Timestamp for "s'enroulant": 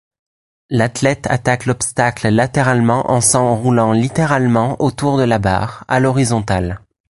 3.21-3.91